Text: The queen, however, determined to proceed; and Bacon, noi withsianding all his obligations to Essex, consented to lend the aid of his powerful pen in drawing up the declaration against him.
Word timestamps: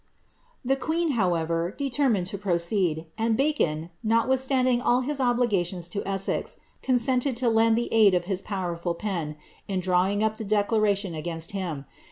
The 0.65 0.75
queen, 0.75 1.11
however, 1.11 1.69
determined 1.77 2.25
to 2.33 2.37
proceed; 2.39 3.05
and 3.19 3.37
Bacon, 3.37 3.91
noi 4.01 4.23
withsianding 4.25 4.81
all 4.83 5.01
his 5.01 5.21
obligations 5.21 5.87
to 5.89 6.01
Essex, 6.07 6.57
consented 6.81 7.37
to 7.37 7.49
lend 7.49 7.77
the 7.77 7.89
aid 7.93 8.15
of 8.15 8.25
his 8.25 8.41
powerful 8.41 8.95
pen 8.95 9.35
in 9.67 9.79
drawing 9.79 10.23
up 10.23 10.37
the 10.37 10.43
declaration 10.43 11.13
against 11.13 11.51
him. 11.51 11.85